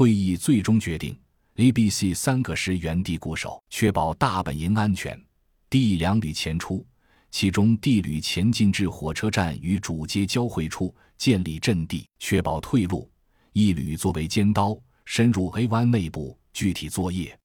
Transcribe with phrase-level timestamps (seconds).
[0.00, 1.14] 会议最终决定
[1.56, 5.22] ，A、B、C 三个师原地固守，确保大本营安全。
[5.68, 6.86] D 两旅前出，
[7.30, 13.10] 其中 D 旅前进至火车站与主街交汇处建立阵地，确保退路。
[13.52, 14.74] 一旅作为尖刀，
[15.04, 16.34] 深入 A 湾内部。
[16.54, 17.38] 具体作业，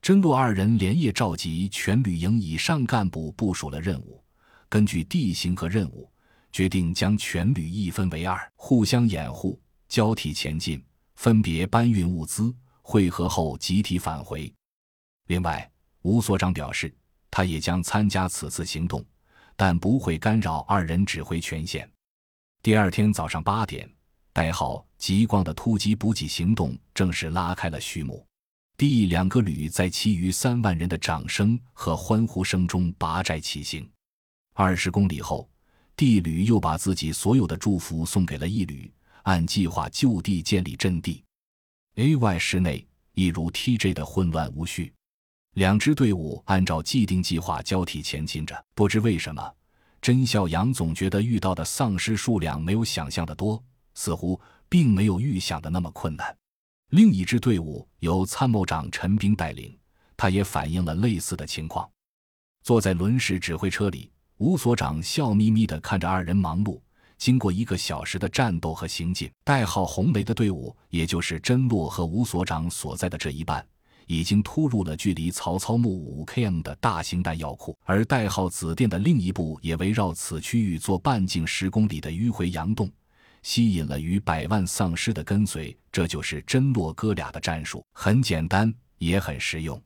[0.00, 4.24] 真洛二人连夜召集全旅营以上干部部署了任务。
[4.70, 6.10] 根据地形和任务，
[6.52, 10.82] 决定将全旅一分为二，互相掩护，交替前进，
[11.22, 14.52] 分别搬运物资，汇合后集体返回。
[15.28, 15.70] 另外，
[16.02, 16.92] 吴所长表示。
[17.30, 19.02] 他也将参加此次行动，
[19.56, 21.88] 但不会干扰二人指挥权限。
[22.60, 23.88] 第二天早上八点，
[24.32, 28.26] 代号“极光”的突击补给行动正式拉开了序幕。
[28.76, 33.88] 第两个旅在其余三万人的掌声和欢呼声中拔寨起行。
[34.54, 35.48] 二十公里后，
[35.96, 41.22] 地旅又把自己所有的祝福送给了一旅，按计划就地建立阵地。
[41.96, 44.92] A、Y 室内一如 TJ 的混乱无序。
[45.54, 49.54] 两支队伍按照既定计划交替前进着，不知为什么，
[50.00, 53.62] 甄孝阳总觉得遇到的丧尸数量没有想象的多，
[53.94, 56.34] 似乎并没有预想的那么困难。
[56.90, 59.78] 另一支队伍由参谋长陈兵带领，
[60.16, 61.90] 他也反映了类似的情况。
[62.62, 66.80] 坐在轮式指挥车里，吴所长笑眯眯地看着二人忙碌。
[67.22, 73.64] 经过一个小时的战斗和行进，代号红梅的队伍，也就是甄洛和吴所长所在的这一半。
[74.08, 82.90] 已经突入了距离曹操墓五 km 的大型弹药库，而代号紫电的另一部也围绕此区域做半径十公里的迂回佯动，
[83.44, 85.78] 吸引了逾百万丧尸的跟随。
[85.92, 89.80] 这就是真洛哥俩的战术，很简单，也很实用。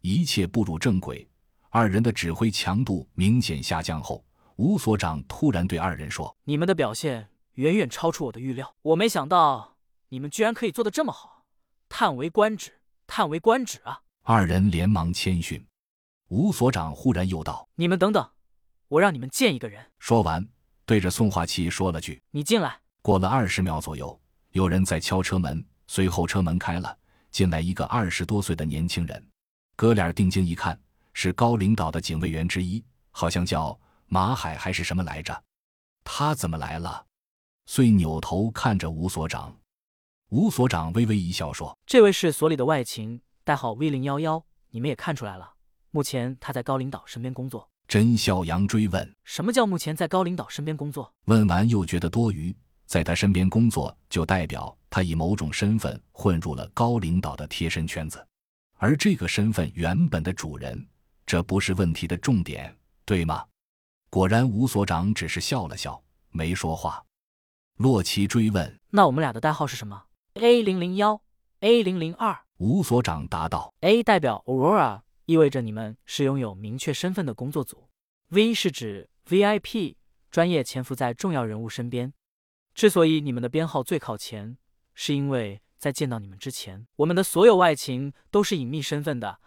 [0.00, 1.28] 一切步入正轨，
[1.70, 4.24] 二人的指挥强度明显下降后，
[4.58, 9.76] 吴所长突然对二人说：“你们的表现远远超出我的预料，我没想到
[10.08, 11.44] 你们居然可以做得这么好，
[11.88, 12.72] 叹为观止。”
[13.06, 14.02] 叹为观止啊！
[14.24, 15.64] 二人连忙谦逊。
[16.28, 18.28] 吴所长忽然又道：“你们等等，
[18.88, 20.46] 我让你们见一个人。”说完，
[20.84, 24.20] 对着送话器说了句：“你进来。”过了二十秒左右，
[24.50, 26.94] 有人在敲车门，随后车门开了，
[27.30, 29.26] 进来一个二十多岁的年轻人。
[29.76, 30.78] 哥俩定睛一看，
[31.14, 35.44] 是高领导的警卫员之一，好像叫马海还是什么来着？
[36.02, 37.06] 他怎么来了？
[37.66, 39.54] 遂扭头看着吴所长。
[40.30, 44.42] 吴所长微微一笑说：“这位是所里的外勤，代号 V 零幺幺。
[44.70, 45.52] 你们也看出来了，
[45.90, 52.54] 目前他在高领导身边工作。”甄孝阳追问：“什么叫目前在高领导身边工作？”问完又觉得多余，
[52.86, 58.26] 在他身边工作就代表他以某种身份混入了高领导的贴身圈子，
[58.76, 60.86] 而这个身份原本的主人，
[61.24, 62.76] 这不是问题的重点，
[63.06, 63.42] 对吗？
[64.10, 67.04] 果然，吴所长只是笑了笑，没说话。
[67.76, 70.04] 洛奇追问：“那我们俩的代号是什么？”
[70.40, 71.20] A 零零幺
[71.60, 72.38] ，A 零零二。
[72.56, 77.90] 吴所长答道：“A 代表 Aurora，意味着你们是拥有明确身份的工作组
[78.30, 79.96] ；V 是指 VIP，
[80.30, 82.14] 专业潜伏在重要人物身边。
[82.74, 84.56] 之所以你们的编号最靠前，
[84.94, 89.38] 是因为在见到你们之前，我们的所有外勤都是隐秘身份的。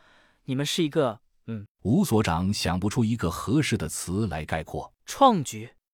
[0.45, 1.19] 你们是一个……
[1.47, 4.93] 嗯。”吴所长想不出一个合适的词来概括。
[5.05, 5.69] 创举。